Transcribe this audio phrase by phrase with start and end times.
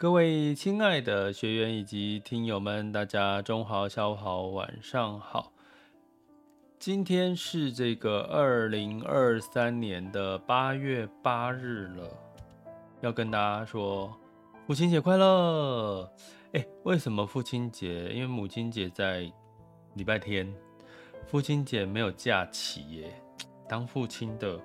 [0.00, 5.52] 各位亲爱的学员以及听友们，大家中午好、下午好、晚上好。
[6.78, 12.08] 今天是这个二零二三年的八月八日了，
[13.00, 14.16] 要跟大家说
[14.68, 16.08] 父亲节快乐。
[16.52, 18.12] 哎，为什么父亲节？
[18.12, 19.28] 因为母亲节在
[19.94, 20.48] 礼拜天，
[21.26, 23.20] 父亲节没有假期耶。
[23.68, 24.60] 当父亲的，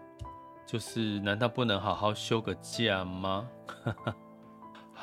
[0.63, 3.49] 就是难道不能好好休个假吗？
[3.83, 4.15] 哈 哈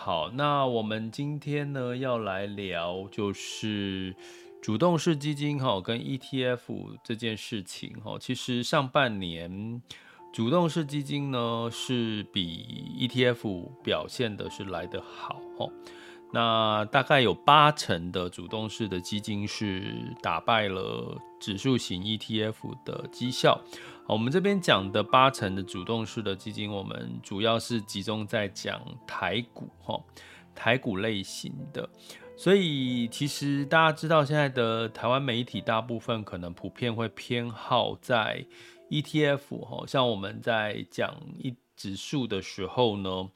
[0.03, 4.17] 好，那我们今天呢要来聊，就是
[4.63, 8.17] 主动式基金哈跟 ETF 这件事情哈。
[8.19, 9.83] 其实上半年
[10.33, 12.65] 主动式基金呢是比
[12.99, 15.69] ETF 表现的是来得好哈。
[16.33, 22.55] 那大概有八成的主动式的基金是打败了指数型 ETF
[22.87, 23.61] 的绩效。
[24.11, 30.03] 我们这边讲的八成的主动式的基金，我们主要是集中在讲台股哈，
[30.53, 31.89] 台股类型的。
[32.37, 38.45] 所以其实大家知道，现在的台湾媒体大部分可能普遍会偏好在
[38.89, 43.31] ETF 哈，像我们在讲一指数的时候呢，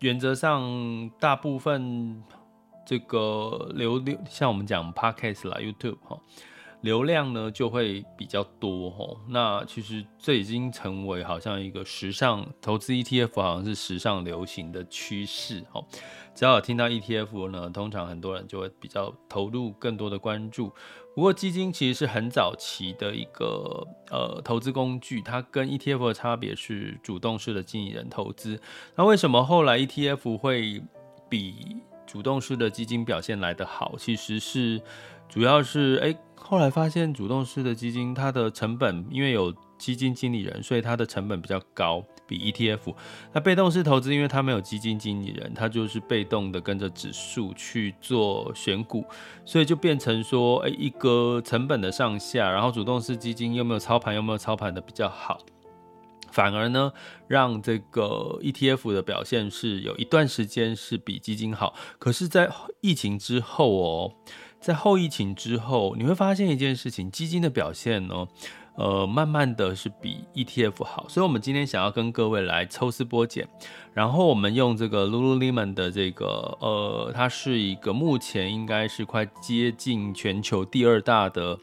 [0.00, 2.20] 原则上大部分
[2.84, 6.18] 这个流流，像我们讲 Podcast 啦、YouTube 哈。
[6.82, 15.86] 流量呢就会比较多吼，那其实这已经成为好像一个时尚投资 ETF，好像是时尚流行的趋势吼。
[16.34, 20.72] 只要有听到 ETF 呢，通常很多人就会比较投入更多的关注。
[21.14, 28.60] 不过基金其实是很早期的一个呃投资工具，它跟 ETF 的差别是主动式的经理人投资。
[28.96, 30.82] 那为什么后来 ETF 会
[31.28, 31.76] 比
[32.06, 33.94] 主动式的基金表现来得好？
[33.98, 34.82] 其实是
[35.28, 36.16] 主要是哎。
[36.44, 42.94] 后来发现，主动式的基金它的成本，因为有基金经理人，所以它的成本比较高，比 ETF。
[43.32, 49.04] 那被动式投资，因为它没有基金经理人，它就是被动的跟着指数去做选股，
[49.46, 55.38] 所以就变成说，哎，一个成本的上下，然后主动式基金又没有操盘，又没有操盘的比较好，
[56.32, 56.92] 反而呢，
[57.28, 61.74] 让这个 ETF 的表现是有一段时间是比基金好。
[61.98, 62.50] 可是，在
[62.82, 64.12] 疫情之后哦。
[64.62, 68.28] 在后疫情之后，你会发现一件事情，基金的表现呢，
[68.76, 71.08] 呃，慢慢的是比 ETF 好。
[71.08, 73.48] 所以，我们今天想要跟各位来抽丝剥茧，
[73.92, 81.58] 然后我们用这个 Lululemon 的这个，呃，它是一个目前应该是快接近全球第二大的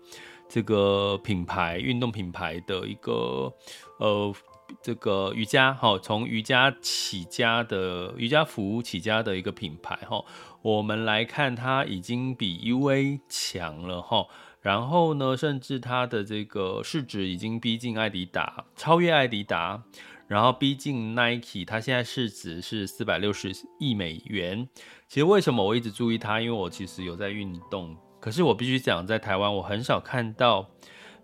[0.49, 3.53] 这个品牌，运动品牌的一个，
[3.99, 4.33] 呃。
[4.81, 10.23] 这个瑜伽哈，从瑜伽起家的瑜伽服起家的一个品牌哈，
[10.61, 14.25] 我们来看它已经比 UA 强了哈，
[14.61, 19.83] 然后呢，甚至它的这个市值已经逼近爱迪达，超越爱迪达，
[20.27, 24.67] 然后逼近 Nike，它现在市值是四百六十亿美元。
[25.07, 26.39] 其实为什么我一直注意它？
[26.39, 30.69] 因为我其实有在运动，可是我必须讲，在台湾我很少看到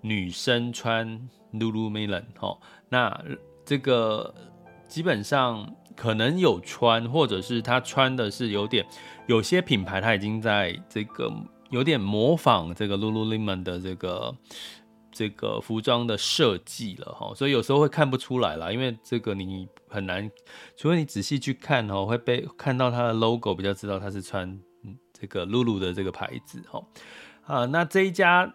[0.06, 1.20] 女生穿
[1.52, 2.56] Lululemon 哈。
[2.90, 3.26] 那
[3.66, 4.32] 这个
[4.88, 8.86] 基本上可能有穿，或者是她穿的是有点，
[9.26, 11.34] 有些品牌它已经在这个
[11.72, 14.36] 有点模仿这个 Lululemon 的这个
[15.12, 20.30] 这个服装的设计了哈，所以有时候会看不出来啦，因为这个你很难，
[20.78, 24.60] 除非你仔细去看哦，会被看到它的 logo 比较知道它是穿
[25.12, 26.84] 这个 Lulu 的这个牌子哈
[27.48, 28.54] 啊，那这一家。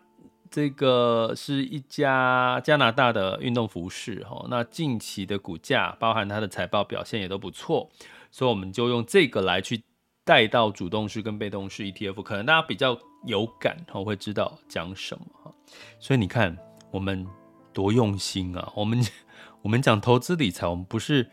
[0.50, 7.88] 这个是一家加拿大的运动服饰哈，那近期的股价包含它的财报表现也都不错，
[8.32, 9.81] 所以我们就用这个来去
[10.25, 15.55] 带到主动式跟被动式 ETF，可能大家比较有感哈，会知道讲什么哈。
[16.00, 16.56] 所以你看
[16.91, 17.25] 我们
[17.73, 19.00] 多用心啊，我们
[19.62, 21.31] 我们讲投资理财，我们不是，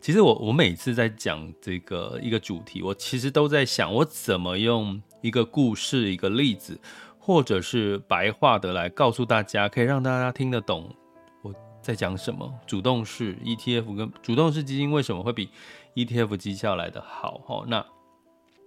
[0.00, 6.80] 其实我我每次在讲这个一个主题，我其实都在想我怎么用一个故事一个例子。
[7.18, 10.94] 或者是白话的来告诉大家，可以让大家听得懂
[11.42, 12.52] 我在讲什么。
[12.66, 15.50] 主动式 ETF 跟主动式基金为什么会比
[15.94, 17.40] ETF 绩效来的好？
[17.46, 17.84] 哦，那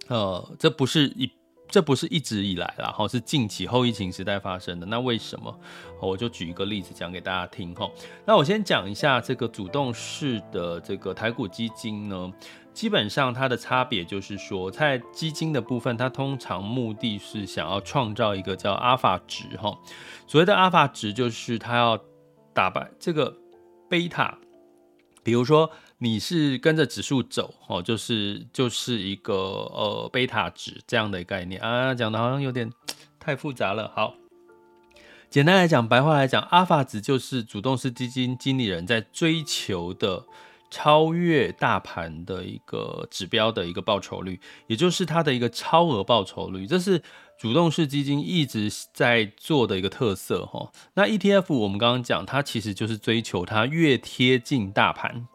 [0.08, 1.30] 呃，这不是一
[1.72, 4.84] 这不是一直以来啦，哈，是近期后疫情时代发生的。
[4.84, 5.58] 那为什么？
[6.02, 7.90] 我就举一个例子讲给大家听哈。
[8.26, 12.30] 那我先讲一下这个主动式的这个台股基金呢，
[12.74, 19.74] 基本上它的差别就是说，在基金的部分，它通常目的是想要创造一个叫阿法值哈。
[20.26, 21.98] 所谓的阿法值就是它要
[22.52, 23.34] 打败这个
[23.88, 24.36] 贝塔，
[25.22, 25.70] 比如说。
[26.02, 32.68] 你是跟着指数走哦，就是就是一个呃贝塔值这样的概念啊，讲的好像有点
[33.20, 33.88] 太复杂了。
[33.94, 34.16] 好，
[35.30, 40.24] 简单来讲，白话来讲，阿法值就是主动式基金经理人在追求的
[40.72, 47.00] 超越大盘的一个指标的一个报酬率，也就是它的一个超额报酬率，这是。
[47.42, 55.26] 主动式基金一直在做的一个特色哈，那 ETF 我们刚刚讲，它其实就是追求它越贴近大盘，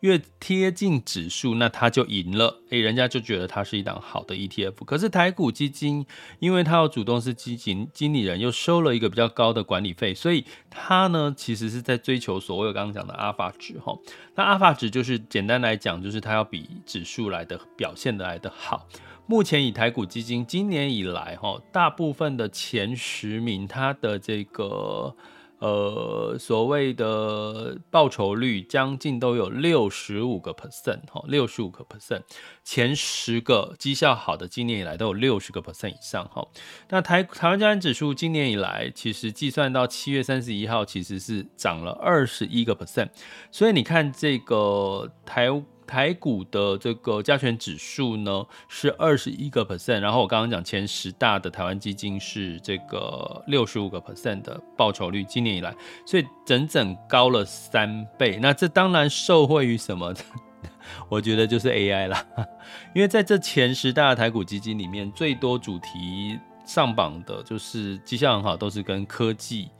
[0.00, 4.84] 越贴近指数，那它就赢了，诶，人家就觉得它是一档好的 ETF。
[4.84, 6.04] 可是台股基金，
[6.38, 13.98] 因为它有主动式基金经理人又收了一个比较高的管理费，所以它呢其实是在追求所谓刚刚讲的阿法值哈。
[14.34, 18.86] 那阿法值就是简单来讲，就是它要比指数来的表现的来的好。
[19.26, 25.16] 目前以台股基金今年以来，哈，大部分的前十名，它的这个
[25.60, 32.20] 呃所谓的报酬率将近都有六十五个 percent，哈，六十五个 percent，
[32.62, 36.46] 前十个绩效好的今年以来都有六十个 percent 以上，哈。
[36.90, 43.08] 那台台湾加权指数今年以来，其实计算到七月三十一号，其实是涨了二十一个 percent，
[43.50, 45.48] 所以你看这个台。
[45.86, 55.74] 台股的这个加权指数呢是二十一个 percent，然后我刚刚讲前十大的台湾基金是这个六十五个 percent 的报酬率，今年以来，
[56.06, 58.38] 所以整整高了三倍。
[58.40, 60.12] 那这当然受惠于什么？
[61.08, 62.26] 我觉得就是 AI 啦，
[62.94, 69.70] 因为在这前十大的台股基金里面，最多主题上榜的就是绩效很好，都是跟科技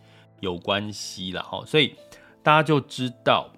[0.40, 1.94] 有关系了哈，所以
[2.42, 3.50] 大家就知道。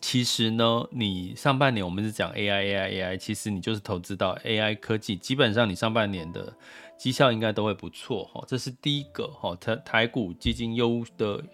[0.00, 6.52] 其实呢，你上半年我们是讲 AI AI AI，其实你就是投资到 AI 科技，基本上你上半年的
[6.96, 8.42] 绩效应该都会不错哈。
[8.46, 11.44] 这是第一个哈，台台股基金优的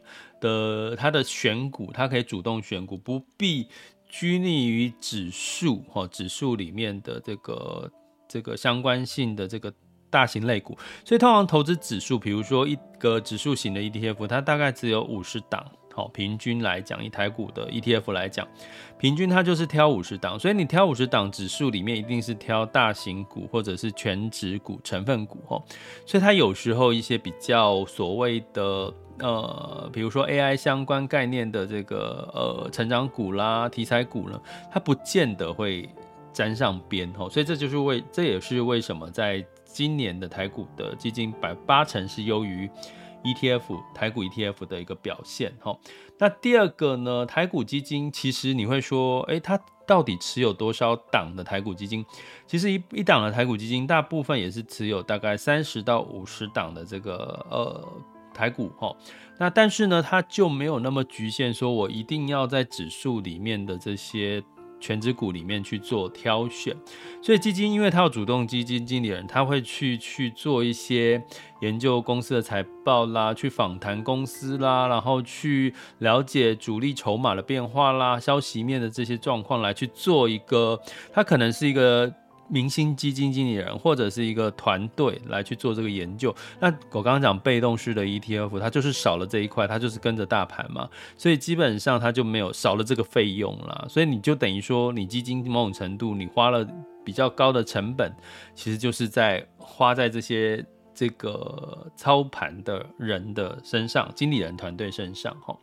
[0.40, 3.66] 的它的选股，它可以主动选股，不必
[4.08, 7.90] 拘泥于指数哈，指数里面的这个
[8.28, 9.74] 这个相关性的这个
[10.08, 10.78] 大型类股。
[11.04, 15.68] 所以通常投资指数，比如说一个指数型的 ETF，它大概只有五十档。
[15.96, 18.46] 好，平均来讲，以台股的 ETF 来讲，
[18.98, 25.62] 平均它就是挑五十档，所以你挑五十档指数里面，一定是挑大型股或者是全值股成分股哦。
[26.04, 34.38] 所以它有时候一些比较所谓的呃，比如说 AI 相关概念的这个呃成长股啦、题材股呢，
[34.70, 35.88] 它不见得会
[36.30, 37.26] 沾上边哈。
[37.30, 42.70] 所以这就是为，这也是为什么在今年的台股的基金百八成是优于。
[43.26, 45.76] ETF 台股 ETF 的一个表现哈，
[46.18, 52.04] 那第二个呢，台股基金其实你会说，诶，它到底持有多少档的台股基金？
[52.46, 57.88] 其实一一档的台股基金，大部分也是持有大概三十到五十档的这个呃
[58.32, 58.94] 台股哈。
[59.38, 64.42] 那但是呢，它就没有那么局限，说我一定要在指数里面的这些。
[64.78, 66.76] 权值股里面去做挑选，
[67.22, 71.22] 所以基金因为它要主动基金经理人，他会去去做一些
[71.60, 80.80] 研究公司的财报啦，去访谈公司啦，然后去了解主力筹码的变化啦，消息面的这些状况来去做一个，
[81.12, 82.12] 它可能是一个。
[82.48, 86.34] 明星基金经理人或者是一个团队来去做这个研究。
[86.60, 93.86] 那我刚刚讲被动式的 ETF，它就是少了这一块，它就是跟着大盘嘛，所以基本上它就没有少了这个费用啦。
[93.88, 96.66] 所以你就等于说，你基金某种程度你花了
[97.04, 98.12] 比较高的成本，
[98.54, 105.56] 其实就是在花在这些这个操盘的人的身上，经理人团队身上哈。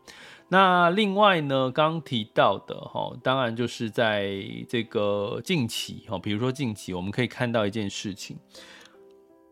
[0.53, 4.35] 那另外呢，刚提到的哈，当然就是在
[4.69, 8.37] 这个近期哈，比如说近期我们可以看到一件事情，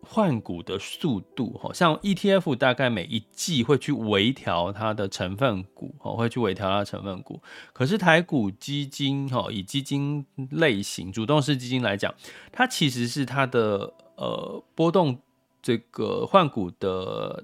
[0.03, 7.41] 换股的速度哈，像 ETF 大概每一季会去微调它的成分股哈，会去微调它的成分股。
[7.73, 12.13] 可是台股基金哈，以基金类型主动式基金来讲，
[12.51, 15.17] 它其实是它的呃波动
[15.63, 17.43] 这个换股的。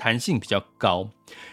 [0.00, 1.10] 弹性比较高，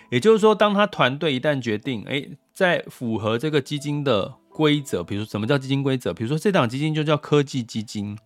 [0.10, 6.14] 也就是说，当他团队一旦决定，哎，在符合这个基金的规则，比如说什么叫基金规则？
[6.14, 8.18] 比如说这档基金就叫科技基金，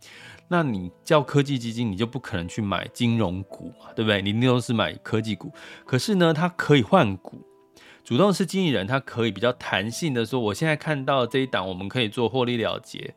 [0.49, 4.21] 那你叫科技基金，你就不可能去买金融股嘛，对不对？
[4.21, 5.51] 你一定都是买科技股。
[5.85, 7.41] 可是呢，它可以换股，
[8.03, 13.15] 主动式经理人，他可以比较弹性的说，我现在看到这一档，我们可以做获利了结。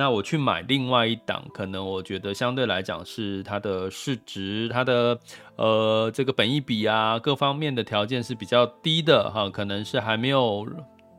[0.00, 5.20] 那我去买另外一档，可能我觉得相对来讲是它的市值、它的
[5.56, 10.66] 呃这个本益比啊各方面的条件是比较低的哈，可能是还没有。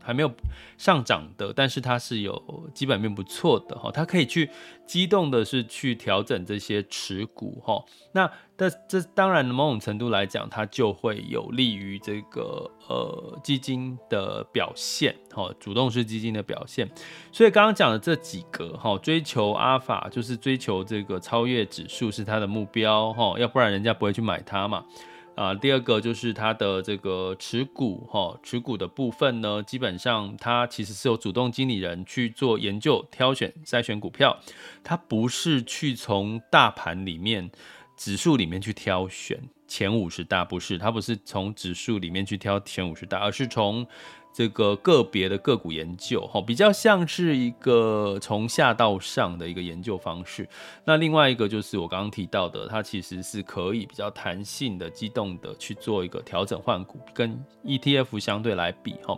[0.03, 0.31] 还没有
[0.77, 4.49] 上涨的，但是它是有基本面不错的哈，它可以去
[4.85, 7.83] 机动的是去调整这些持股哈。
[8.13, 16.89] 那这这当然某种程度来讲，它就会有利于这个呃基金的表现哈，主动式基金的表现。
[17.31, 24.85] 所以刚刚讲的这几个哈，追求阿法就是追求这个超越指数是它的目标哈，要不然人家不会去买它嘛。
[25.35, 34.37] 啊，第二个就是它的这个持股哈，持股的部分呢，基本上它其实是有主动经理人去做研究、挑选、筛选股票，
[34.83, 37.49] 它不是去从大盘里面、
[37.95, 43.87] 指数里面去挑选前五十大，不是，它不是从指数里面去挑前五十大，而是从。
[44.33, 50.47] 这个个别的个股研究，哈，比较像是一个从下到上的一个研究方式。
[50.85, 59.17] 那另外一个就是我刚刚提到的，它其实是可以比较弹性的、机动的去做一个调整换股，跟 ETF 相对来比，哈。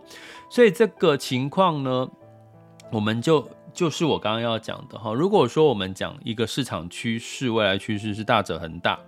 [0.50, 2.10] 所以这个情况呢，
[2.92, 5.14] 我们就就是我刚刚要讲的，哈。
[5.14, 9.00] 如果说我们讲一个市场趋势，未来趋势是大者恒大。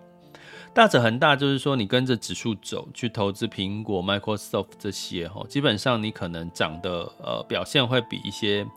[0.76, 8.68] 大者恒大，就是说你跟着指数走，去投资苹果、Microsoft 这些哈，基本上你可能涨的呃表现会比一些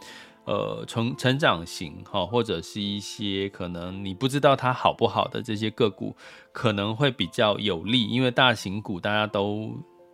[0.45, 6.15] 呃成成长型哈，或者是一些可能你不知道它好不好的这些个股，
[6.53, 9.69] 可能会比较有利，因为大型股大家都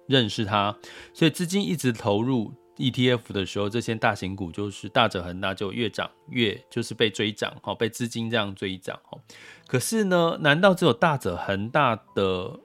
[0.09, 0.75] 认识它，
[1.13, 2.51] 所以资金一直投入。
[2.77, 9.19] ETF 的时候，这些大型股就是大者恒大，就越涨越就是被追涨，哈，被资金这样追涨，哈。
[9.67, 12.59] 可是呢，难道只有大者恒大的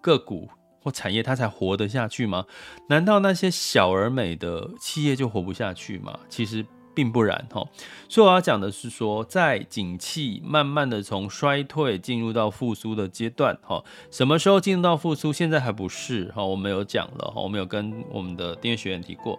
[0.00, 0.48] 个股
[0.82, 2.46] 或产业它才活得下去吗？
[2.88, 6.18] 难道那些小而美的企业就活不下去吗？
[6.28, 6.64] 其实。
[6.94, 7.66] 并不然哈，
[8.08, 15.32] 所以我要讲的是说，在景气慢慢的从衰退进入到复苏的阶段哈，什么时候进入到复苏？
[15.32, 19.38] 现在还不是哈，我们有讲了哈，我们有跟我们的订阅学员提过，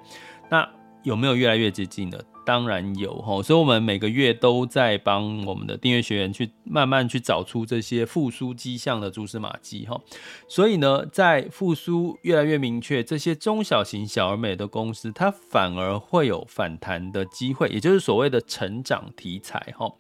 [0.50, 0.68] 那
[1.04, 2.24] 有没有越来越接近的？
[2.46, 10.00] 当然有哈，所以我们每个月都在帮我们的订阅学员去慢慢去找出这些复苏迹象的蛛丝马迹哈。
[10.48, 19.92] 所以呢，在复苏越来越明确，这些中小型小而美的公司，它反而会有反弹的机会，也就是所谓的成长题材哈。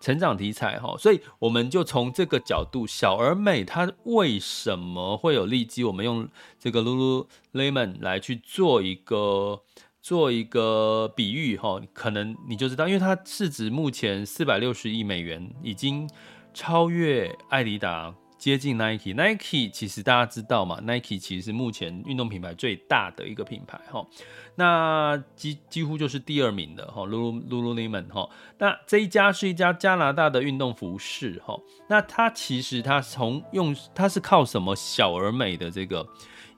[0.00, 5.82] 成长题材哈，所以我们就从这个角度，小而美它为什么会有利基？
[5.82, 9.62] 我们用这个 Lululemon 来去做一个。
[10.00, 16.08] 做一个比喻哈，可能你就知道，因为它市值目前四百六十亿美元，已经
[16.54, 19.12] 超越艾迪达，接近 Nike。
[19.12, 24.06] Nike 其实大家知道嘛，Nike 其实是目前运动品牌最大的一个品牌哈，
[24.54, 28.30] 那几几乎就是第二名的哈，Lulu Lululemon 哈。
[28.58, 36.08] 那这一家是一家加拿大的运动服饰哈，那它其实它从用它是靠什么小而美的这个。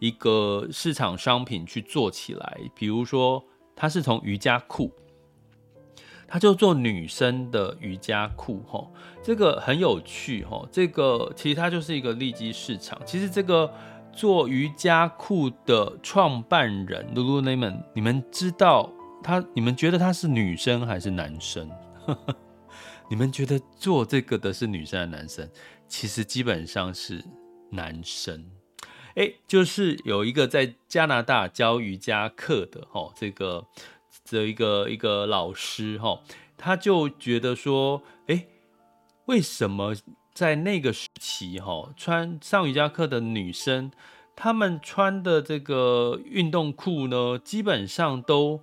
[0.00, 3.44] 一个市场商品去做起来，比如说，
[3.76, 4.90] 它是从瑜伽裤，
[6.26, 8.90] 它就做女生的瑜伽裤，哈，
[9.22, 13.00] 这个很有趣，哈，这个其实它就是一个利基市场。
[13.04, 13.72] 其实这个
[14.12, 18.90] 做瑜伽裤的创办人 Lululemon，你们知道
[19.22, 19.44] 他？
[19.54, 21.70] 你们觉得他是女生还是男生？
[23.10, 25.50] 你们觉得做这个的是女生还是男生？
[25.86, 27.22] 其实基本上是
[27.70, 28.42] 男生。
[29.16, 33.66] 哎，就是有一个在加拿大教瑜伽课的哈，这个
[34.24, 36.20] 这一个一个老师哈，
[36.56, 38.46] 他就觉得说，哎，
[39.26, 39.94] 为什么
[40.32, 43.90] 在那个时期哈，穿上瑜伽课的女生，
[44.36, 48.62] 她们穿的这个运动裤呢，基本上都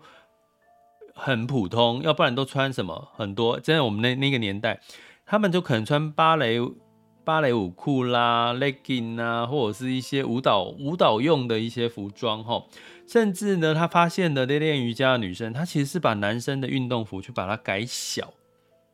[1.13, 4.81] 很普通，要不然都穿什么很多，在我们那那个年代，
[5.25, 6.59] 他们就可能穿芭蕾。
[7.27, 12.63] 芭蕾舞裤啦、legging 啊，或者是一些舞蹈舞蹈用的一些服装哈，
[13.05, 18.33] 甚至呢，他发现的练练瑜伽的女生，她其实是把男生的运动服去把它改小，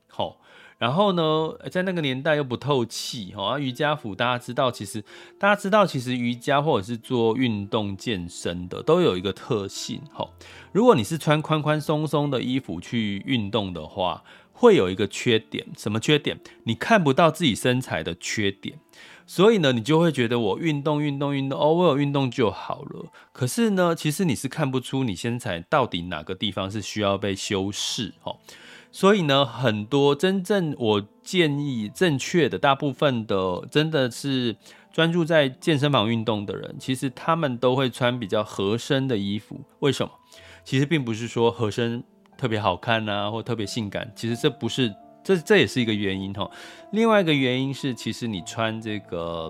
[0.07, 0.37] 好，
[0.79, 5.03] 然后呢，在那个年代又不透气哈，瑜伽服大家知道，其实
[5.37, 10.27] 大家知道，其实瑜伽或者是做运动健身的都有一个特性哈，
[10.71, 14.23] 如果你是穿宽宽松松的衣服去运动的话。
[14.53, 16.39] 会有一个缺点，什么缺点？
[16.63, 18.79] 你看不到自己身材的缺点，
[19.25, 23.11] 所以呢，你就会觉得我运动运动运动，哦，我有运动就好了。
[23.33, 28.37] 可是呢，其实你是看不出你身材到底哪个地方是需要被修饰哦。
[28.91, 34.55] 所以呢，很多真正我建议正确的，大部分的真的是
[34.93, 39.59] 专注在健身房运动的人，其实他们都会穿比较合身的衣服。
[39.79, 40.13] 为什么？
[40.63, 42.03] 其实并不是说合身。
[42.43, 44.11] 特别好看啊，或特别性感。
[44.13, 46.51] 其实这不是，这这也是一个原因哈。
[46.91, 49.49] 另外一个原因是，其实你穿这个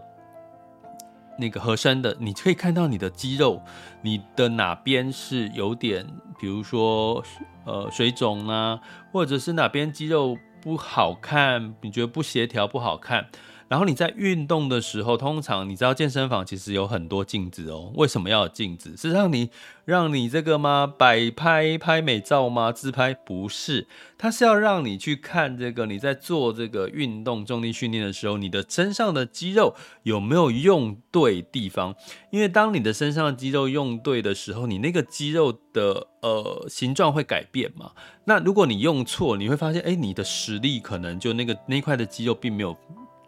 [1.40, 3.60] 那个合身的，你可以看到你的肌肉，
[4.04, 6.06] 你的哪边是有点，
[6.40, 7.24] 比如说
[7.66, 8.80] 呃水肿啊，
[9.12, 13.26] 或者是哪边肌肉不好看，你觉得不协调不好看。
[13.74, 17.92] 然后你在运动的时候，通常你知道健身房其实有很多镜子哦。
[17.96, 18.96] 为什么要有镜子？
[18.96, 19.50] 是让你
[19.84, 20.86] 让你这个吗？
[20.86, 22.72] 摆拍拍美照吗？
[22.72, 23.16] 自拍？
[23.16, 31.96] 不是，它是要让你去看这个你在做这个运动重力训练的时候，你的身上的肌肉有没有用对地方？
[32.30, 37.94] 因为当你的身上的肌肉用对的时候，你那个肌肉的呃形状会改变嘛。
[38.26, 42.78] 那如果你用错，你会发现，哎，你的实力可能就那个那块的肌肉并没有。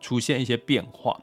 [0.05, 1.19] 出现一些变化，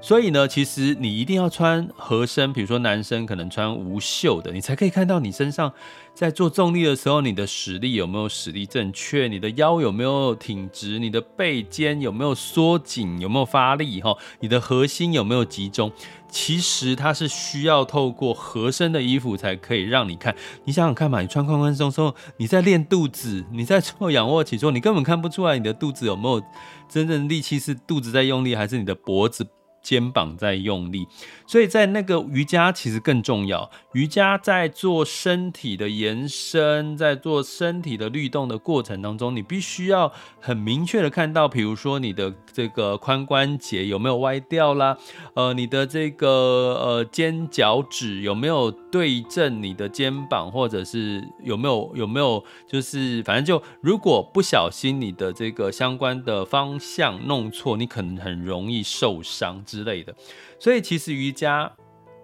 [0.00, 5.72] 所以呢，其实你一定要穿合身，比如说男生可能穿无袖的，你才可以看到你身上
[6.12, 15.92] 在做重力的时候，你的实力有没有实力正确，你的腰有没有挺直，你的背肩有没有缩紧，有没有发力哈，你的核心有没有集中。
[16.34, 20.34] 其实它是需要透过合身的衣服才可以让你看。
[20.64, 26.44] 你想想看嘛，你穿宽宽松松，你在练肚子，你在做仰卧起坐，你根本看不出来你的肚子有没有
[26.88, 29.46] 真正力气，是肚子在用力，还是你的脖子，
[29.84, 31.06] 肩膀在用力，
[31.46, 33.70] 所以在那个瑜伽其实更重要。
[33.92, 40.10] 瑜伽在做身体的延伸，在做身体的律动的过程当中，你必须要
[40.40, 44.96] 很明确的看到，比如说你的这个髋关节有没有歪掉啦，
[45.34, 59.64] 呃，你的这个呃肩脚趾有没有对正你的肩膀，或者是有没有有没有就是反正就如果不小心你的这个相关的方向弄错，你可能很容易受伤。
[59.64, 60.14] 之类的，
[60.60, 61.72] 所以其实瑜伽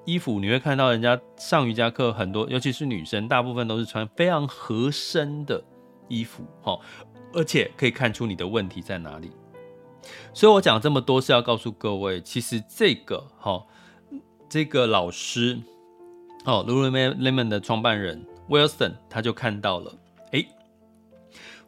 [0.05, 5.65] 衣服你会看到人家上瑜伽课很多，尤其是女生，大部分都是穿非常合身的
[6.07, 6.79] 衣服，哈，
[7.33, 9.33] 而且可以看出你的问题在哪里。
[10.33, 13.65] 所以我讲这么多是要告诉各位，其实这个哈，
[14.49, 15.59] 这个老师
[16.45, 19.95] 哦，Lululemon 的创办人 Wilson 他就看到了。
[20.33, 20.47] 哎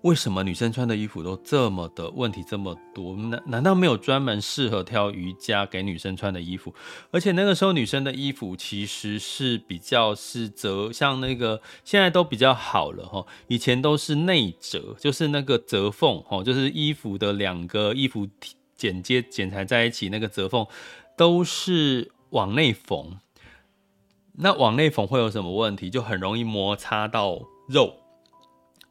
[0.02, 3.14] 为什么女生穿的衣服都这么的问题这么多？
[3.16, 6.74] 难难道没有专门适合挑瑜伽给女生穿的衣服？
[7.12, 13.24] 而且那个时候女生的衣服其实是比较是折，像那个现在都比较好了哈。
[13.46, 18.26] 以前都是内折，就是那个折缝哈，就是衣服的两个衣服
[18.74, 20.66] 剪接剪裁在一起，那个折缝
[21.16, 23.18] 都是往内缝。
[24.34, 25.90] 那往内缝会有什么问题？
[25.90, 27.94] 就很容易摩擦到肉。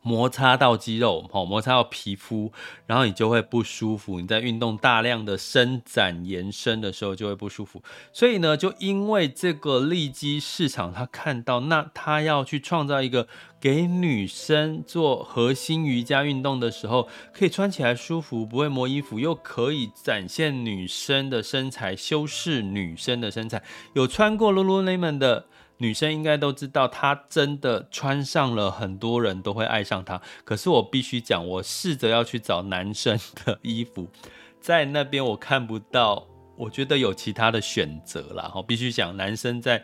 [0.04, 2.52] 摩擦到肌肉，好，摩擦到皮肤，
[2.88, 4.20] 然后你就会不舒服。
[4.20, 7.84] 你在运动大量的伸展延伸的时候就会不舒服。
[8.12, 13.28] 所以呢，就因为这个利基市场，他看到，那他要去创造一个
[13.60, 23.62] 给女生做核心瑜伽运动的时候，可以穿起来舒服，不会磨衣服，又可以展现女生的身材，修饰女生的身材。
[23.94, 25.46] 有穿过 Lululemon 的。
[25.82, 30.22] 女生应该都知道，她真的穿上了，很多人都会爱上她。
[30.46, 34.08] 可是我必须讲，我试着要去找男生的衣服，
[34.62, 38.52] 在那边我看不到，我觉得有其他的选择啦。
[38.54, 39.84] 我必须讲，男生在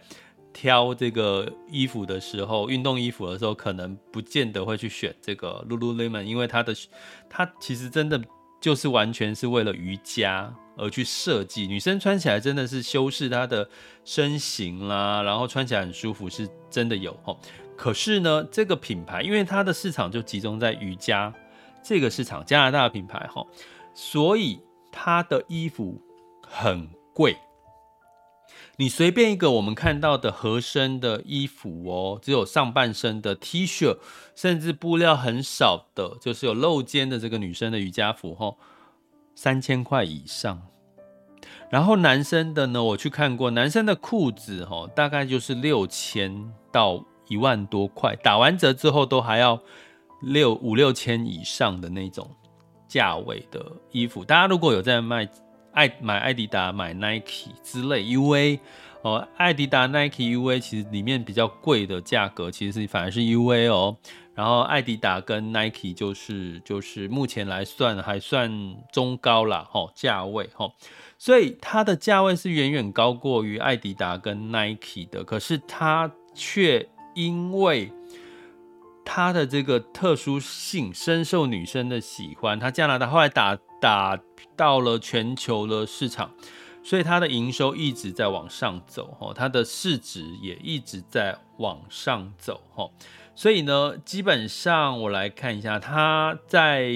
[0.53, 6.75] 挑这个衣服的时候，运动衣服的时候，可能不见得会去选这个 Lululemon，因为它的
[7.27, 8.21] 它其实真的
[8.59, 10.53] 就是完全是为了瑜伽。
[10.79, 13.67] 而去设计，女生穿起来真的是修饰她的
[14.05, 17.35] 身形啦，然后穿起来很舒服，是真的有哦。
[17.75, 21.33] 可是呢，这个品牌因为它的市场就集中在瑜伽
[21.83, 23.43] 这个市场，加拿大的品牌哈，
[23.95, 25.99] 所以它的衣服
[26.47, 27.35] 很贵。
[28.79, 33.97] 你随便一个我们看到的合身的衣服哦，只有上半身的 T 恤，
[34.35, 38.55] 甚至布料很少的，就是有露肩的这个女生的瑜伽服哈。
[39.33, 40.67] 三千块以上，
[41.71, 49.59] 然后男生的呢，我去看过，男生的裤子哈，大概就是六千到一万多块，打完折之后都还要
[50.21, 52.29] 六五六千以上的那种
[52.87, 54.23] 价位的衣服。
[54.23, 55.27] 大家如果有在卖
[55.77, 58.59] 爱买爱迪达、买 Nike 之类 UA
[59.03, 63.95] 哦，爱迪达、Nike、UA 其实里面比较贵的价格，其实是反而是 UA 哦。
[64.33, 68.51] 然后，爱迪达跟 Nike 就是就是目前来算还算
[68.91, 70.73] 中高啦，吼，价位吼，
[71.19, 75.23] 所以它的价位是远远高过于爱迪达跟 Nike 的。
[75.23, 77.91] 可是它却因为
[79.05, 84.19] 它的这个特殊性深受女生的喜欢，它加拿大后来打打
[84.55, 86.31] 到了全球的市场，
[86.83, 92.89] 所以它的营收一直在往上走，吼，它的市值也一直在往上走哈。
[93.35, 96.91] 所以呢，基本上我来看一下，它在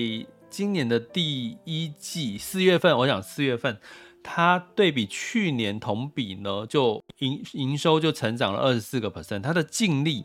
[0.49, 3.79] 今年的第一季四月份，我想四月份。
[4.23, 10.23] 它对比去年同比呢，就营营收就成长了二十四个 percent，它的净利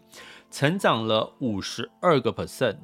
[0.50, 2.76] 成长了五十二个 percent，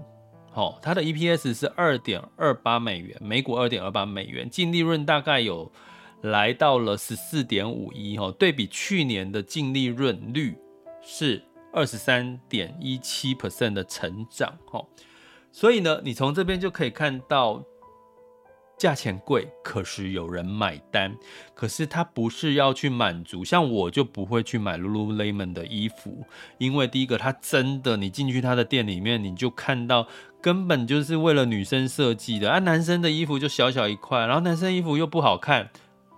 [0.54, 5.70] 哦，它的 EPS 是二点二八美元，每股二点二八美元，净利润大概有
[6.22, 10.56] 来到了十四点五一，哦，对比去年的净利润率
[11.00, 14.84] 是二十三点一七 percent 的成长，哈，
[15.50, 17.62] 所以呢，你从这边就可以看到。
[18.78, 21.14] 价钱贵，可是有人买单。
[21.54, 26.26] 可是他不是要去满足，像我就不会去买 Lululemon 的衣服，
[26.58, 30.08] 因为第一个，它真的，你进去他的店里面，你就看到
[30.42, 35.70] 根本就是为了女生设计的啊，男生的衣服就小小一块，然后男生衣服又不好看，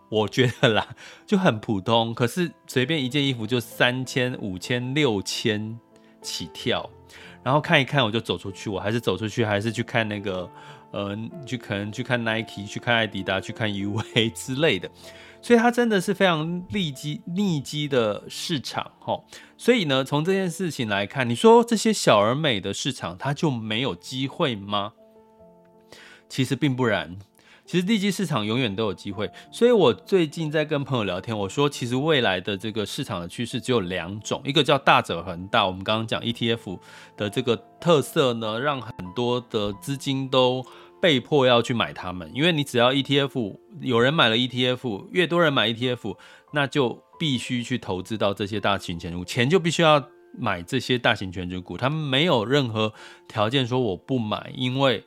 [0.08, 0.88] 我觉得啦
[1.26, 2.14] 就很普通。
[2.14, 5.78] 可是随便一件衣服就三千、五千、六千
[6.22, 6.88] 起跳，
[7.44, 10.50] 然后看一看我就走出去，我还是走出去，还是去看那个。
[10.90, 14.88] 呃，去可能去看 Nike，去看艾迪达，去看 UA 之类的，
[15.42, 19.20] 所以它真的是非常利基利基的市场哈。
[19.58, 24.92] 所以呢，从这件事情来看，你说这些小而美的市场，它就没有机会吗？
[26.28, 27.18] 其实并不然，
[27.66, 29.30] 其实地基市场永远都有机会。
[29.50, 35.66] 所以我最近在跟朋友聊天，我说，其实未来的这个市场的趋势只有两种，一个叫大者恒大。
[35.66, 36.78] 我们刚刚讲 ETF
[37.16, 40.64] 的这个特色呢，让很多的资金都
[41.00, 46.16] 被迫要去买它们，因为你只要 ETF 有人买了 ETF，越多人买 ETF，
[46.52, 50.02] 那就必须去投资到这些大型权重股，钱就必须要
[50.38, 51.76] 买这些大型权重股。
[51.76, 52.92] 他们没有任何
[53.28, 55.04] 条件说我不买，因为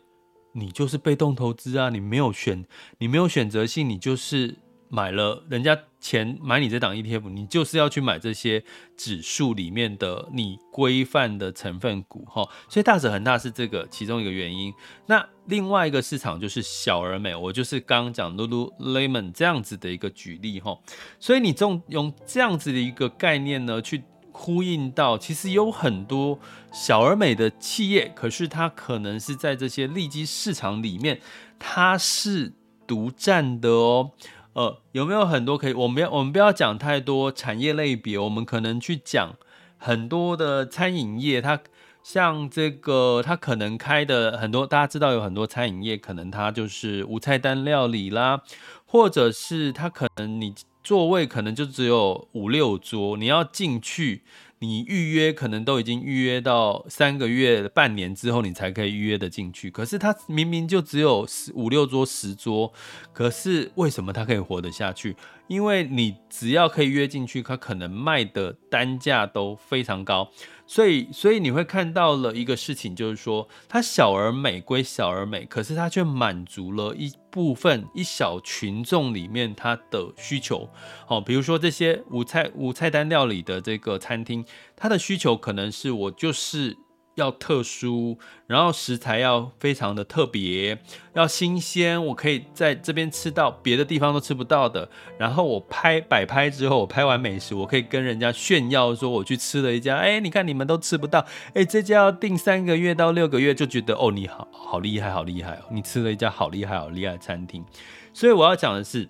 [0.53, 2.65] 你就是被动投资啊，你没有选，
[2.97, 4.57] 你没有选择性，你就是。
[4.89, 8.63] 买了人家钱买你这档 ETF，你就是要去买这些
[8.95, 14.73] 指数里面的你规范的成分股哈，所以大者恒大是这个其中一个原因。
[15.07, 20.79] 那另外一个市场就是小而美，我就是刚刚讲 Lululemon 这样子的一个举例哈。
[21.19, 24.01] 所以你用用这样子的一个概念呢，去
[24.39, 26.37] 呼应到其实有很多
[26.71, 31.19] 小而美的企业，可是它可能是在这些利基市场里面，
[31.57, 32.53] 它是
[32.85, 34.11] 独占的哦。
[34.53, 35.73] 呃，有没有很多可以？
[35.73, 39.35] 我们要，我们不要讲太多产业类别，我们可能去讲
[39.77, 41.59] 很多的餐饮业，它
[42.03, 48.41] 像这个，它可能开的很多，大家知道有很多餐饮业，可能它就是无菜单料理啦，
[48.85, 50.53] 或者是它可能你
[50.87, 54.21] 座位可能就只有五六桌，你要进去。
[54.59, 59.69] 你预约可能都已经预约到三个月、半年之后，你才可以预约的进去。
[59.69, 62.71] 可是它明明就只有十五六桌、十桌，
[63.11, 65.17] 可是为什么它可以活得下去？
[65.47, 70.31] 因为你只要可以约进去，它可能卖的单价都非常高。
[70.67, 80.69] 所以，所以你会看到了一个事情，就是说，它小而美归小而美，可是它却满足了一部分一小群众里面它的需求。
[81.07, 86.77] 哦，比如说这些无菜无菜单料理的这个餐厅，它的需求可能是我就是。
[87.17, 90.77] 要特殊，然后食材要非常的特别，
[91.13, 94.87] 要新鲜，我可以在这边吃到别的地方都吃不到的。
[95.17, 101.25] 然后我拍摆拍之后，我拍完美食，我可以跟人家炫耀说我去吃了一家，哎，你看你们都吃不到，
[101.55, 107.65] 哎，这家要订三个月到六个月就觉得哦，你好好厉害，好厉害哦，你吃了一家好厉害，好厉害餐厅。
[108.13, 109.09] 所以我要讲的是，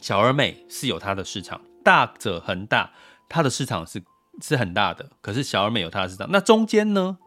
[0.00, 2.90] 小而美是有它的市场，大者恒大，
[3.28, 4.02] 它的市场是。
[4.42, 6.28] 是很大的，可是小而美有它的市场。
[6.30, 7.18] 那中间呢？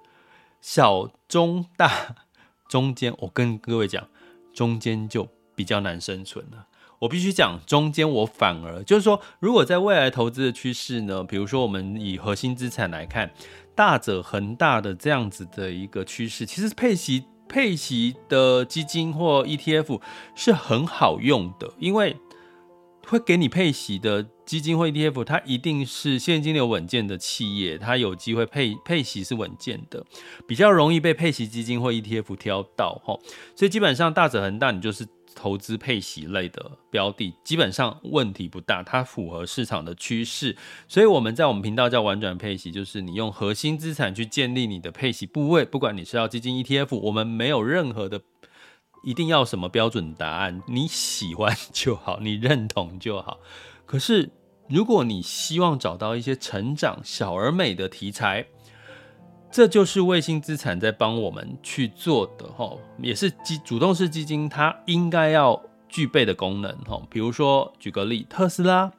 [0.61, 2.15] 小、中、大，
[2.69, 4.07] 中间我跟各位讲，
[4.53, 6.67] 中间就比较难生存了。
[6.99, 13.33] 我必须讲，中间我反而就是说，如果在未来投资的趋势呢，比如说我们以核心资产来看，
[13.73, 19.99] 大者恒大的这样子的一个趋势，其实配息配息的基金或 ETF
[20.35, 22.15] 是很好用的，因为
[23.11, 24.25] 会给你配息的。
[24.43, 30.05] 基金或 ETF，它一定是现金流稳健的企业，它有机会配配息是稳健的，
[30.45, 33.17] 比较容易被配息基金或 ETF 挑到哈。
[33.55, 40.57] 所以基本上大者恒大，你就是投资配息类的标的，基本上问题不大，它符合市场的趋势。
[40.89, 48.21] 所以我们在我们频道叫玩转配息，就是你用核心资产去建立你的配息部位，不管你是要基金 ETF，我们没有任何的
[49.03, 53.39] 一定要什么标准答案， 你喜欢就好，你认同就好。
[53.85, 54.31] 可是。
[54.69, 58.45] 如果你希望找到一些成长小而美的题材，
[59.51, 67.05] 这就是卫星资产在帮我们去做的哈，也是基主动式基金它应该要具备的功能哈。
[67.09, 68.89] 比如说，举个例，特斯拉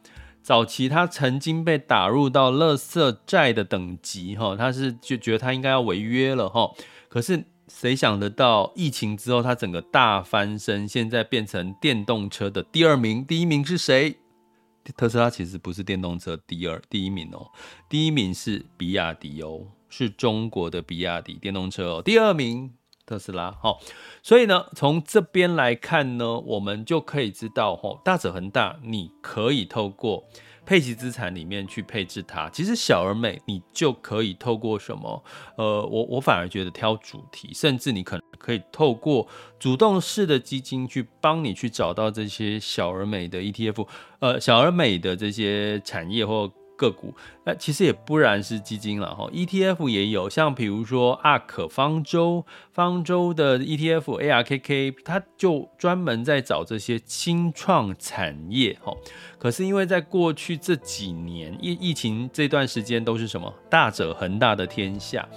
[0.43, 6.71] 早期它曾经被打入到垃圾债的等级，哈，他是就觉得他应该要违约了，哈。
[7.09, 14.19] 可是谁想得到疫情之后，它整个大翻身，现在变成电动车的第二名，第一名是谁？
[14.97, 17.51] 特斯拉其实不是电动车第二第一名哦，
[17.89, 22.71] 第一名是比亚迪哦，是中国的比亚迪电动车哦，第二名
[23.07, 23.57] 特斯拉。
[23.63, 23.79] 哦，
[24.23, 30.25] 所以呢，从这边来看呢，我们就可以知道，吼，大者恒大，你可以透过。
[30.65, 35.25] 配息资产里面去配置它，其实小而美，你就可以透过什么？
[35.57, 39.27] 呃，我我反而觉得挑主题，甚至你可能可以透过
[39.59, 43.87] 主动式的基金去帮你去找到这些小而美的 ETF，
[44.21, 46.53] 呃，小而美的这些产业或。
[46.83, 47.15] 个股，
[47.45, 58.93] 那其实也不然是基金了哈，ETF 也有，像比如说 ARK 方舟，方舟的 ETF ARKK，它就专门在找这些新创产业哈。
[59.39, 65.29] 可是因为在过去这几年疫疫情这段时间都是什么大者恒大的天下，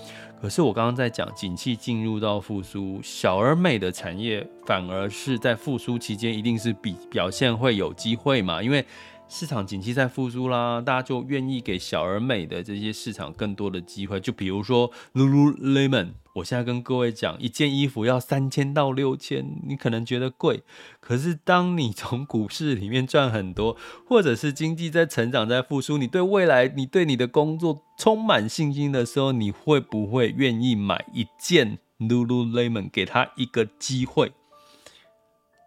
[0.41, 8.83] 可是我刚刚在讲景气进入到复苏，小而美的产业反而是在复苏期间一定是比表现会有机会嘛，因为。
[9.27, 14.19] 市场景气在复苏啦，大家就愿意给小而美的这些市场更多的机会。
[14.19, 20.63] 就比如说 Lululemon，我现在跟各位讲，一件衣服要三千到六千，你可能觉得贵，
[20.99, 23.75] 可是当你从股市里面赚很多，
[24.07, 34.31] 或者是经济在成长在复苏，你对未来，你对你的工作充满信心的时候，你会不会愿意买一件 Lululemon，给他一个机会？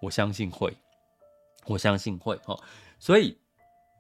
[0.03, 0.77] 我相信会，
[1.67, 2.63] 我相信会哦，
[3.01, 3.37] 所以。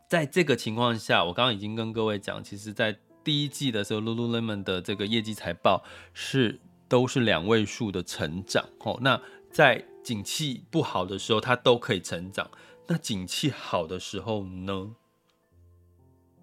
[0.08, 8.64] 在这个情况下，我刚刚已经跟各位讲，其实，在第一季的时候，Lululemon 的这个业绩财报是都是两位数的成长。
[8.80, 9.20] 哦，那
[9.52, 12.50] 在景气不好的时候，它都可以成长。
[12.86, 14.92] 那景气好的时候呢？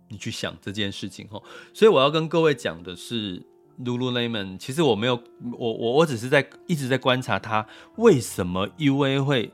[0.10, 1.28] 你去想这件事情。
[1.32, 1.42] 哦，
[1.74, 3.42] 所以我要跟各位讲的是
[3.80, 5.16] ，Lululemon，其实我没有，
[5.58, 9.52] 我我我只是在一直在观察它为什么 UA 会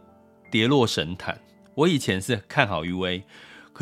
[0.51, 1.41] 跌落神坛。
[1.75, 3.23] 我以前是看好 UA。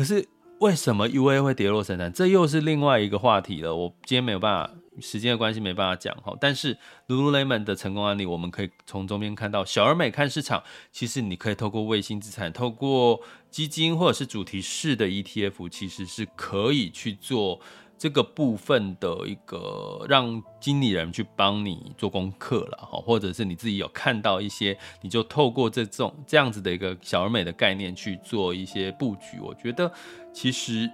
[0.00, 0.26] 可是
[0.60, 2.10] 为什么 UA 会跌落神坛？
[2.10, 3.76] 这又是另外一个话题了。
[3.76, 6.34] 我今天没有办法，时间的关系没办法讲哈。
[6.40, 17.60] 但是 Lululemon 的成功案例，我们可以从中间看到，小而美看市场，其实你可以透过卫星资产，透过基金或者是主题式的 ETF，其实是可以去做。
[18.00, 29.38] 这个部分的一个让经理人去帮你做功课了哈，或者是你自己有看到一些，你就透过这种这样子的一个小而美的概念去做一些布局。
[29.38, 29.92] 我觉得
[30.32, 30.90] 其实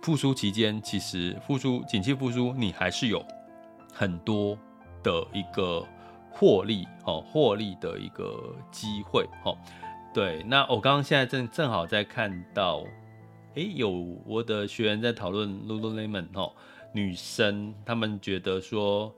[0.00, 3.20] 复苏期间，其实复苏景气复苏，你还是有
[3.92, 4.56] 很多
[5.02, 5.84] 的一个
[6.30, 9.52] 获利哦，获利的一个机会哈。
[10.14, 12.84] 对，那我刚刚现在正正好在看到。
[13.56, 13.90] 诶，有
[14.26, 16.52] 我的学员在讨论 Lululemon 哦，
[16.92, 19.14] 女生她们觉得说，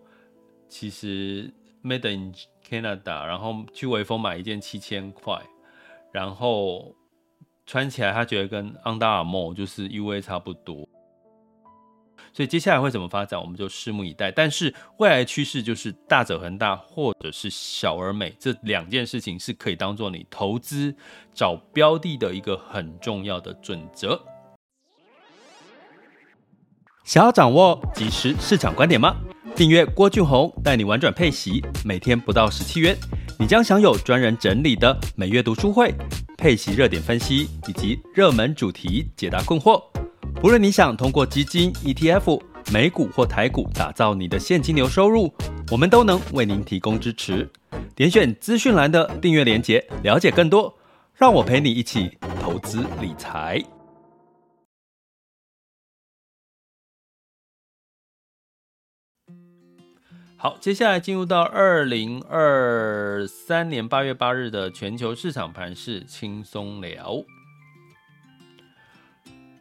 [0.69, 2.33] 其实 Made in
[2.65, 5.43] Canada，然后去微风买一件七千块，
[6.13, 6.95] 然后
[7.67, 10.88] 穿起来她觉得跟 Under Armour 就是 UA 差不多，
[12.39, 14.31] 所以接下来会怎么发展，我们就拭目以待。
[14.31, 20.95] 但是未来趋势就是大者恒大，或者是小而美，这两件事情是可以当做你投资
[21.35, 24.25] 找标的的一个很重要的准则。
[27.03, 29.17] 想要掌握即时市场观点吗？
[29.57, 32.97] 订阅郭俊宏带你玩转配息，每天不到十七元，
[33.37, 35.93] 你将享有专人整理的每月读书会、
[36.37, 39.83] 配息热点分析以及热门主题解答困惑。
[40.41, 42.41] 不论你想通过基金、ETF、
[42.73, 45.35] 美股或台股打造你的现金流收入，
[45.69, 47.51] 我们都能为您提供支持。
[47.97, 50.73] 点选资讯栏的订阅链接，了解更多。
[51.15, 53.61] 让我陪你一起投资理财。
[60.37, 67.25] 好，接下来进入到二零二三年八月八日的全球市场盘势轻松聊。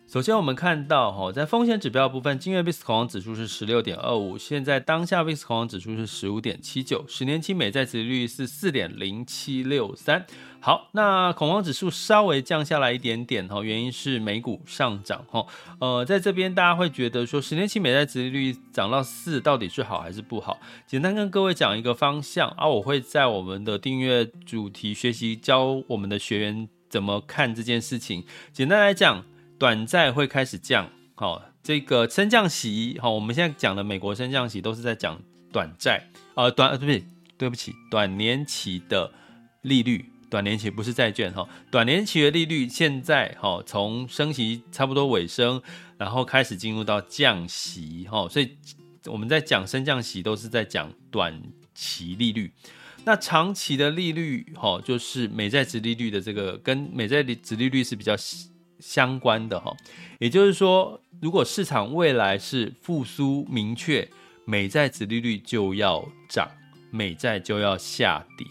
[0.07, 10.25] 首先，我们看到哈，在风险指标部分，今日 VIX 恐慌指数是十六点二五，现在当下 VIX 恐慌指数是十五点七九，十年期美债殖利率是四点零七六三。
[10.61, 15.45] 好，那恐慌指数稍微降下来一点点哈，原因是美股上涨哈。
[15.79, 20.57] 呃，在这边大家会觉得说，十年期美债殖利率涨到四，到底是好还是不好？
[20.87, 28.23] 简单跟各位讲一个方向啊，我会在我们的订阅主题学习教我们的学员怎么看这件事情。
[28.53, 29.25] 简单来讲。
[29.59, 35.19] 短债会开始降，好，这个升降息，好，我们现在讲的美国升降息都是在讲
[35.51, 37.05] 短债，呃，短，对不起，
[37.37, 39.11] 对不起，短年期的
[39.63, 45.61] 利率短年期不是债券哈，短年期的利率现在哈从升息差不多尾声，
[45.97, 48.55] 然后开始进入到降息哈，所以
[49.05, 51.41] 我们在讲升降息都是在讲短
[51.73, 52.51] 期利率。
[53.05, 58.13] 那长期的利率哈，就是美债殖利率的这个跟美债殖利率是比较
[58.79, 59.75] 相关的哈，
[60.19, 64.07] 也就是说，如果市场未来是复苏明确，
[64.45, 66.49] 美债殖利率就要涨，
[66.91, 68.47] 美债就要下跌。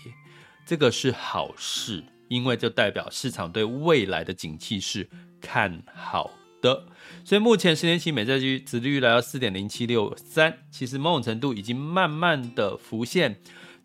[0.66, 5.08] 这个是好事，因为就代表市场对未来的景气是
[5.40, 6.86] 看好的。
[7.24, 13.36] 所以目前十年期美债殖殖利率来到四点零七六三，其实某种程度已经慢慢的浮现。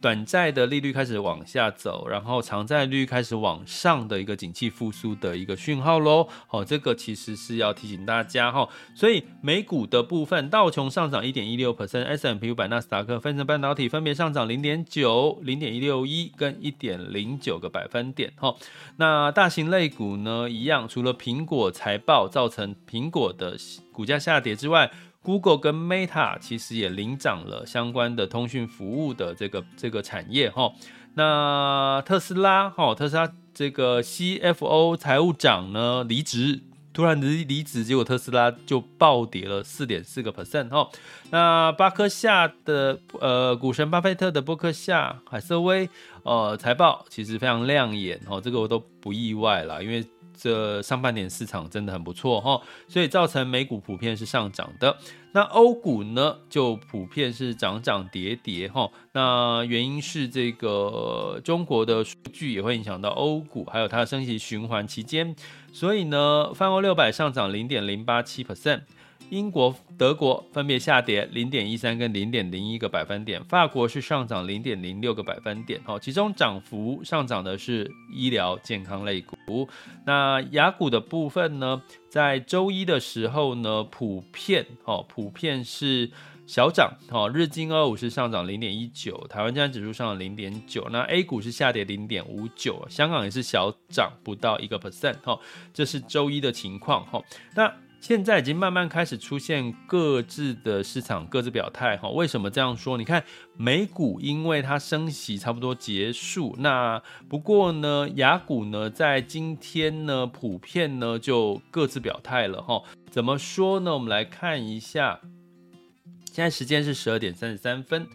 [0.01, 6.27] 短债的利率开始往下走，然后长债率开始往上的一个景气复苏的一个讯号喽。
[6.47, 8.67] 好，这个其实是要提醒大家哈。
[8.95, 18.33] 所以美股的部分，道琼上涨一点一六 percent，S&P 五百、纳斯达克、分成半导体分别上涨零点九、零点一六一跟一点零九个百分点。
[18.37, 18.55] 哈，
[18.97, 23.55] 那大型类股呢，一样，除了苹果财报造成苹果的
[23.91, 24.91] 股价下跌之外
[25.23, 30.71] ，Google 跟 Meta 其实也领涨了相关的通讯服务的这个这个产业哈。
[31.15, 36.61] 那特斯拉哈，特斯拉这个 CFO 财务长呢离职，
[36.93, 40.89] 突然离离职，结果特斯拉就暴跌了四点四个 percent 哈。
[41.29, 45.89] 那巴克夏的呃股神巴菲特的伯克夏海瑟威
[46.23, 50.05] 呃财报其实非常亮眼哦，这个我都不意外啦，因为。
[50.37, 54.97] 这上半年市场真的很不错哈，所以造成美股普遍是上涨的。
[55.33, 58.89] 那欧股呢，就普遍是涨涨跌跌哈。
[59.13, 65.35] 那原因是这个中国的数据也会影响到欧股，还有它的升息循环期间，
[65.71, 68.81] 所以呢，泛欧六百上涨零点零八七 percent。
[69.31, 75.79] 英国、德国分别下跌零点一三跟零点零一个百分点，法国是上涨零点零六个百分点。
[75.85, 79.69] 哦，其中涨幅上涨的是医疗健康类股。
[80.05, 86.11] 那雅股的部分呢，在周一的时候呢，普遍哦，普遍是
[86.45, 86.91] 小涨。
[87.09, 90.85] 哦，日经二五是上涨零点一九，台湾加指数上涨零点九。
[90.91, 95.15] 那 A 股是下跌零点五九，香港也是小涨不到一个 percent。
[95.23, 95.39] 哦，
[95.73, 97.05] 这是周一的情况。
[97.05, 97.23] 哈，
[97.55, 97.73] 那。
[98.01, 102.97] 现在已经慢慢开始出现各自的市场各自表态哈，为什么这样说？
[102.97, 103.23] 你看
[103.55, 112.81] 美股，因为它升息差不多结束，那不过呢，雅股呢在今天呢普遍呢就各自表态了哈。
[113.11, 113.93] 怎么说呢？
[113.93, 115.21] 我们来看一下，
[116.25, 118.07] 现在时间是十二点三十三分。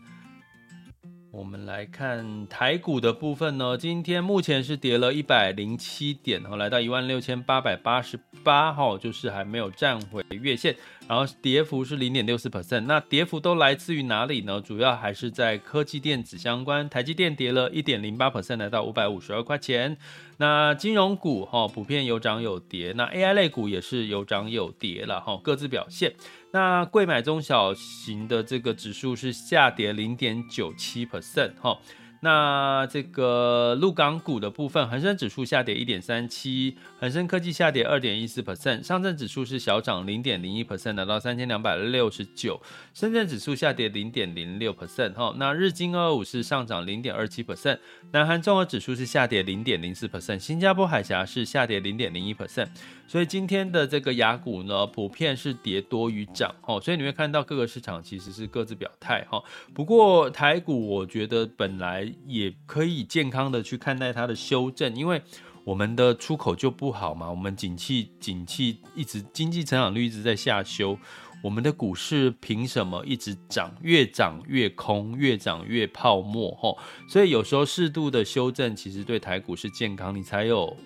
[1.36, 10.74] 我们来看台股的部分呢，今天目前是跌了一百零七点，然后来到一万六千八百八十八号，就是还没有站回月线，
[11.08, 12.80] 然后跌幅是零点六四 percent。
[12.80, 14.60] 那跌幅都来自于哪里呢？
[14.60, 19.96] 主要还是在科技电子相关，台积电跌了一点零八 percent，来到五百五十二块钱。
[20.38, 26.14] 那金融股哈，普遍有涨有跌，那 AI 类股也是有涨有跌了哈，各自表现。
[26.50, 31.78] 那贵买中小型的这个指数是下跌零点九七 percent 哈。
[32.20, 42.60] 那这个陆港股的部分，恒生指数下跌一点三七，恒生科技下跌二点一四 percent，上证指数是小涨零点零一 percent，来到三千两百六十九，
[42.94, 45.34] 深圳指数下跌零点零六 percent 哈。
[45.36, 47.78] 那日经二二五是上涨零点二七 percent，
[48.12, 52.68] 南韩综合指数是下跌零点零四 percent，新加坡海峡是下跌零点零一 percent。
[53.08, 56.80] 所以今天的这个雅股呢，普遍是跌多于涨哈。
[56.80, 59.42] 所以你会看到各个市场其实是各自表态哈。
[59.72, 62.12] 不过台股我觉得本来。
[62.26, 65.22] 也可以健康的去看待它的修正，因为
[65.64, 70.98] 我们的出口就不好嘛，我们景气景气一直经济成长率一直在下修，
[71.42, 73.72] 我们的股市凭什么一直涨？
[73.80, 76.76] 越涨越空，越涨越泡沫吼，
[77.08, 80.76] 所以有时候适度的修正其实对台股是健康，你才有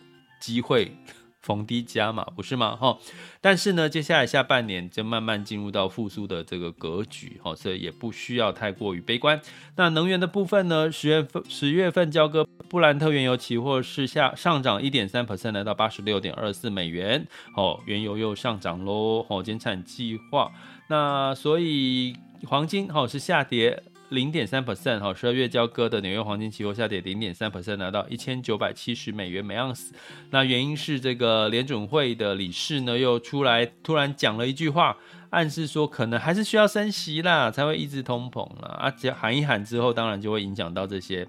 [0.40, 0.92] 机会。
[1.40, 2.76] 逢低加码，不是吗？
[2.76, 2.98] 哈，
[3.40, 9.40] 但是呢，接下来下半年就慢慢进入到复苏的这个格局，哈，所以也不需要太过于悲观。
[9.76, 10.92] 那能源的部分呢？
[10.92, 17.26] 十月份十月份交割布兰特原油期货是下上涨一点三 percent，来到八十六点二四美元。
[17.57, 19.24] 哦，原油又上涨喽。
[19.29, 20.53] 哦，减产计划。
[20.88, 22.14] 那所以
[22.46, 23.83] 黄金哦是下跌。
[24.11, 29.94] 零点三 percent 哈，十二月交割的纽约黄金期货下跌零点三 percent，来到一千九百七十美元每盎司。
[30.31, 34.97] 那原因是这个联准会的理事呢又出来突然讲了一句话，
[35.30, 38.68] 暗示说可能还是需要升息啦，才会抑制通膨啦。
[38.80, 41.26] 啊，只要喊一喊之后，当然就会影响到这些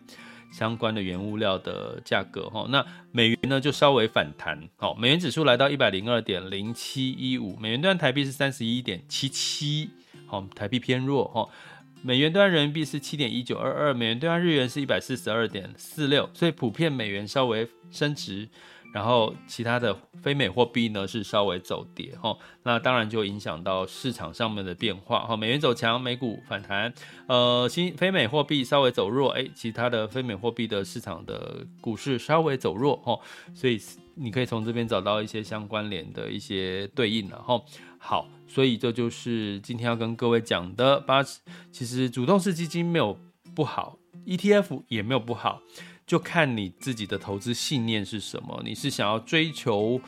[0.51, 2.65] 相关的原物料的价格哈。
[2.69, 9.91] 那美元呢就稍微反弹，好，美元指数来到一百零二点零七一五，美元兑台币是三十一点七七，
[10.25, 11.47] 好，台币偏弱哈。
[12.03, 18.49] 美元兑换人民币是七点一九二二，美元兑换日元是一百四十二点四六，所以普遍美元稍微升值。
[18.93, 25.37] 然后其他的非美货币呢是稍微走跌哈，那当然就影响到市场上面的变化哈。
[25.37, 26.93] 美元走强，美股反弹，
[27.27, 33.17] 呃，新非美货币稍微走弱，哎，其他的非美货币的市场的股市稍微走弱哈，
[33.53, 33.79] 所以
[34.15, 37.61] 你可以从这边找到一些相关联的一些对应了哈。
[38.03, 41.23] 好，所以这就是今天要跟各位讲的八，
[41.71, 43.15] 其实主动式基金没有
[43.53, 45.61] 不好，ETF 也没有不好。
[46.07, 50.01] 就看你自己的投资信念是什么，你是想要追求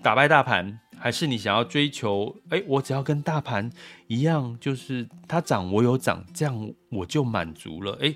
[0.00, 3.68] 打败大盘，还是你想要追求，哎，我只要跟大盘
[4.06, 7.98] 一样，就是它涨我有涨，这样我就满足了。
[8.00, 8.14] 哎，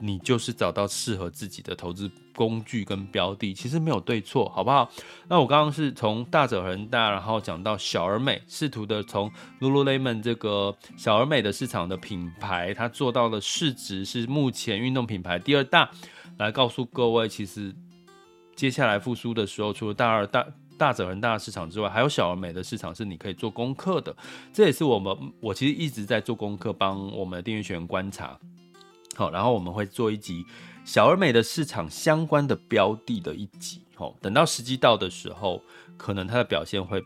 [0.00, 2.10] 你就是找到适合自己的投资
[2.40, 4.90] 工具跟标的，其实没有对错，好不好？
[5.28, 9.30] 那我刚刚是从大者恒大，然后讲到小而美，试图的从
[9.60, 15.90] Lululemon 这个小而美的市场的品牌，它做到的市值是目前运动品牌第二大。
[16.38, 17.74] 来告诉各位，其实
[18.56, 20.46] 接下来复苏的时候，除了大二大
[20.78, 24.16] 大者恒大的市场之外，还有小而美的市场是你可以做功课的。
[24.50, 28.38] 这也是我们我其实一直在做功课，帮我们的订阅学员观察。
[29.16, 30.46] 好，然后我们会做一集
[30.84, 33.82] 小而美的市场相关的标的的一集。
[33.94, 35.62] 吼，等到时机到的时候，
[35.96, 37.02] 可能它的表现会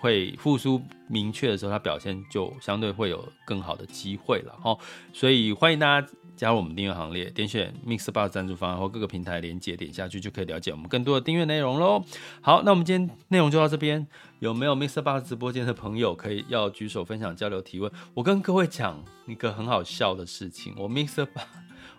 [0.00, 4.52] 会复苏明确的时候，它表现就相对会有更好的机会了。
[4.60, 4.76] 哈，
[5.12, 6.08] 所以欢迎大家。
[6.36, 12.04] 加入我们订阅行列，点选 MixerBox 赞助方案或各个平台连结，点下去就可以了解我们更多的订阅内容喽。
[12.42, 14.06] 好，那我们今天内容就到这边。
[14.40, 17.90] 有没有 MixerBox 直播间的朋友可以要举手分享、交流、提问？
[18.12, 21.26] 我跟各位讲一个很好笑的事情，我 MixerBox，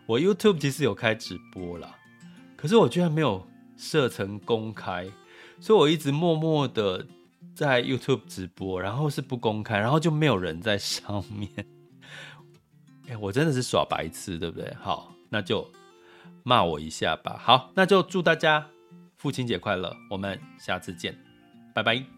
[0.07, 1.95] 我 YouTube 其实有开直播啦，
[2.55, 3.45] 可是我居然没有
[3.75, 5.05] 设成公开，
[5.59, 7.05] 所以我一直默默的
[7.53, 11.51] 在 YouTube 直播，然后是不公开，然后就没有人在上面。
[13.09, 14.73] 哎、我真的是耍白痴，对不对？
[14.81, 15.69] 好，那就
[16.43, 17.37] 骂我一下吧。
[17.37, 18.65] 好，那就祝大家
[19.17, 21.17] 父亲节快乐，我们下次见，
[21.73, 22.16] 拜拜。